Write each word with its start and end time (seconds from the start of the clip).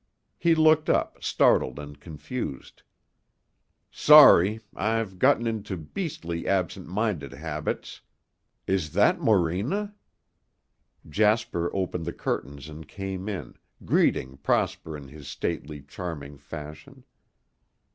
He 0.39 0.55
looked 0.55 0.89
up, 0.89 1.23
startled 1.23 1.77
and 1.77 1.99
confused. 1.99 2.81
"Sorry. 3.91 4.59
I've 4.75 5.19
got 5.19 5.39
into 5.45 5.77
beastly 5.77 6.47
absent 6.47 6.87
minded 6.87 7.33
habits. 7.33 8.01
Is 8.65 8.93
that 8.93 9.19
Morena?" 9.21 9.93
Jasper 11.07 11.69
opened 11.71 12.05
the 12.05 12.13
curtains 12.13 12.67
and 12.67 12.87
came 12.87 13.29
in, 13.29 13.57
greeting 13.85 14.37
Prosper 14.37 14.97
in 14.97 15.07
his 15.07 15.27
stately, 15.27 15.83
charming 15.83 16.39
fashion. 16.39 17.03